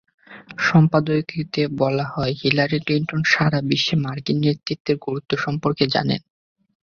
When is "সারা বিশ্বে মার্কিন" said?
3.25-4.37